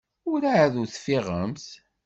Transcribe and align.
Werɛad 0.29 0.73
ur 0.81 0.87
teffiɣemt? 0.89 1.65